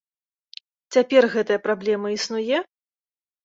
[0.95, 2.57] Цяпер гэтая праблема існуе?